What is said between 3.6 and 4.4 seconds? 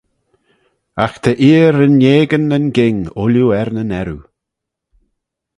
er nyn earroo.